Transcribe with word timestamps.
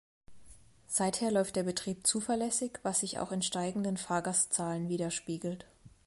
Seither 0.87 1.29
läuft 1.29 1.55
der 1.57 1.61
Betrieb 1.61 2.07
zuverlässig, 2.07 2.79
was 2.81 3.01
sich 3.01 3.19
auch 3.19 3.31
in 3.31 3.43
steigenden 3.43 3.97
Fahrgastzahlen 3.97 4.89
widerspiegelt. 4.89 5.67